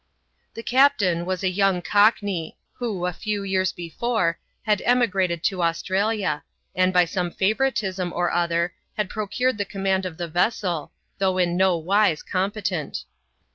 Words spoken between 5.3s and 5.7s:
to